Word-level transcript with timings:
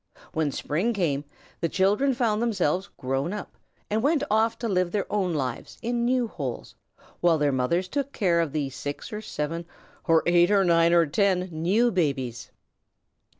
When 0.33 0.51
spring 0.51 0.93
came, 0.95 1.25
the 1.59 1.69
children 1.69 2.15
found 2.15 2.41
themselves 2.41 2.89
grown 2.97 3.33
up 3.33 3.55
and 3.87 4.01
went 4.01 4.23
off 4.31 4.57
to 4.57 4.67
live 4.67 4.89
their 4.91 5.05
own 5.13 5.35
lives 5.35 5.77
in 5.83 6.05
new 6.05 6.27
holes, 6.27 6.73
while 7.19 7.37
their 7.37 7.51
mothers 7.51 7.87
took 7.87 8.11
care 8.11 8.39
of 8.39 8.51
the 8.51 8.71
six 8.71 9.13
or 9.13 9.21
seven 9.21 9.63
or 10.07 10.23
eight 10.25 10.49
or 10.49 10.65
nine 10.65 10.91
or 10.91 11.05
ten 11.05 11.49
new 11.51 11.91
babies. 11.91 12.49